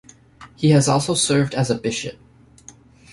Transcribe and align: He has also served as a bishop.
He 0.55 0.71
has 0.71 0.87
also 0.89 1.13
served 1.13 1.53
as 1.53 1.69
a 1.69 1.75
bishop. 1.77 2.17